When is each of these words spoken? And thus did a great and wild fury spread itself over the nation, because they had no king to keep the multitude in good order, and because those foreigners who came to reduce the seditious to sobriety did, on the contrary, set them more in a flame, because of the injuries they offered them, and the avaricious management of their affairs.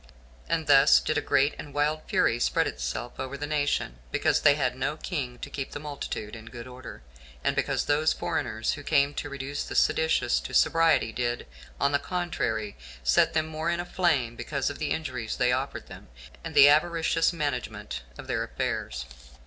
And 0.49 0.65
thus 0.65 0.99
did 0.99 1.19
a 1.19 1.21
great 1.21 1.53
and 1.59 1.75
wild 1.75 2.01
fury 2.07 2.39
spread 2.39 2.65
itself 2.65 3.19
over 3.19 3.37
the 3.37 3.45
nation, 3.45 3.99
because 4.11 4.39
they 4.41 4.55
had 4.55 4.75
no 4.75 4.97
king 4.97 5.37
to 5.37 5.49
keep 5.51 5.73
the 5.73 5.79
multitude 5.79 6.35
in 6.35 6.45
good 6.47 6.65
order, 6.65 7.03
and 7.43 7.55
because 7.55 7.85
those 7.85 8.11
foreigners 8.11 8.71
who 8.71 8.81
came 8.81 9.13
to 9.13 9.29
reduce 9.29 9.63
the 9.63 9.75
seditious 9.75 10.39
to 10.39 10.55
sobriety 10.55 11.11
did, 11.13 11.45
on 11.79 11.91
the 11.91 11.99
contrary, 11.99 12.75
set 13.03 13.33
them 13.35 13.45
more 13.45 13.69
in 13.69 13.79
a 13.79 13.85
flame, 13.85 14.35
because 14.35 14.71
of 14.71 14.79
the 14.79 14.89
injuries 14.89 15.35
they 15.37 15.51
offered 15.51 15.85
them, 15.85 16.07
and 16.43 16.55
the 16.55 16.67
avaricious 16.67 17.31
management 17.31 18.01
of 18.17 18.25
their 18.25 18.43
affairs. 18.43 19.05